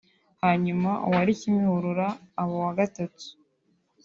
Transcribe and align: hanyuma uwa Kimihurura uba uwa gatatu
hanyuma 0.43 0.91
uwa 1.07 1.21
Kimihurura 1.39 2.07
uba 2.41 2.53
uwa 2.57 2.71
gatatu 2.79 3.23